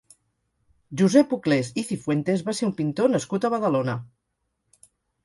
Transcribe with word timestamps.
Josep 1.01 1.35
Uclés 1.37 1.69
i 1.81 1.83
Cifuentes 1.89 2.43
va 2.47 2.55
ser 2.61 2.65
un 2.69 2.73
pintor 2.79 3.13
nascut 3.17 3.47
a 3.47 3.53
Badalona. 3.57 3.97